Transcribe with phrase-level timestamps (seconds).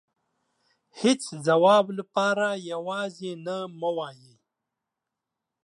[0.99, 4.33] هيچ ځواب لپاره يوازې نه مه وايئ.